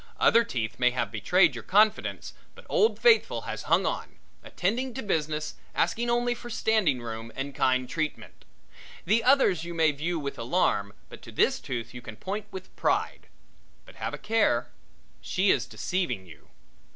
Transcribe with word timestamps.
Other 0.19 0.43
teeth 0.43 0.79
may 0.79 0.89
have 0.89 1.11
betrayed 1.11 1.53
your 1.53 1.63
confidence 1.63 2.33
but 2.55 2.65
Old 2.67 2.97
Faithful 2.97 3.41
has 3.41 3.61
hung 3.69 3.85
on, 3.85 4.15
attending 4.41 4.95
to 4.95 5.03
business, 5.03 5.53
asking 5.75 6.09
only 6.09 6.33
for 6.33 6.49
standing 6.49 7.03
room 7.03 7.31
and 7.35 7.53
kind 7.53 7.87
treatment. 7.87 8.43
The 9.05 9.23
others 9.23 9.63
you 9.63 9.75
may 9.75 9.91
view 9.91 10.17
with 10.17 10.39
alarm, 10.39 10.93
but 11.09 11.21
to 11.21 11.31
this 11.31 11.59
tooth 11.59 11.93
you 11.93 12.01
can 12.01 12.15
point 12.15 12.47
with 12.49 12.75
pride. 12.75 13.27
But 13.85 13.97
have 13.97 14.15
a 14.15 14.17
care 14.17 14.71
she 15.21 15.51
is 15.51 15.67
deceiving 15.67 16.25
you. 16.25 16.47